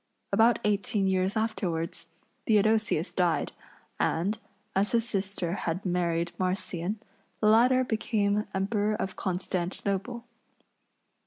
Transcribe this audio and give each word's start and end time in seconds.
About 0.33 0.57
eighteen 0.65 1.05
years 1.05 1.37
afterwards 1.37 2.07
Theodosius 2.47 3.13
died, 3.13 3.51
and, 3.99 4.39
as 4.75 4.93
his 4.93 5.07
sister 5.07 5.53
had 5.53 5.85
married 5.85 6.31
Marcian, 6.39 6.99
the 7.39 7.45
latter 7.45 7.83
became 7.83 8.47
Emperor 8.51 8.95
of 8.95 9.15
Constantinople. 9.15 10.25